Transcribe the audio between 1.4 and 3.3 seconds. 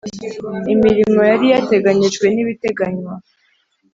yateganyijwe n’ibiteganywa